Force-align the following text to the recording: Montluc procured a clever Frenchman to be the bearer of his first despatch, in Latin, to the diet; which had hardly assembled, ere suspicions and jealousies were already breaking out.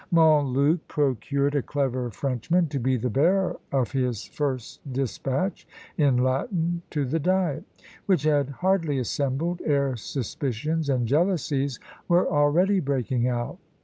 Montluc 0.09 0.79
procured 0.87 1.53
a 1.53 1.61
clever 1.61 2.09
Frenchman 2.09 2.65
to 2.69 2.79
be 2.79 2.97
the 2.97 3.11
bearer 3.11 3.59
of 3.71 3.91
his 3.91 4.23
first 4.25 4.79
despatch, 4.91 5.67
in 5.95 6.17
Latin, 6.23 6.81
to 6.89 7.05
the 7.05 7.19
diet; 7.19 7.65
which 8.07 8.23
had 8.23 8.49
hardly 8.49 8.97
assembled, 8.97 9.61
ere 9.63 9.95
suspicions 9.95 10.89
and 10.89 11.07
jealousies 11.07 11.79
were 12.07 12.27
already 12.27 12.79
breaking 12.79 13.27
out. 13.27 13.59